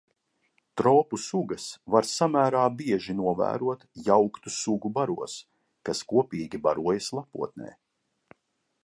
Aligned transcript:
Tropu 0.79 1.17
sugas 1.23 1.65
var 1.95 2.07
samērā 2.11 2.63
bieži 2.79 3.15
novērot 3.19 3.85
jauktu 4.07 4.55
sugu 4.55 4.93
baros, 4.97 5.37
kas 5.91 6.03
kopīgi 6.15 6.63
barojas 6.65 7.13
lapotnē. 7.19 7.71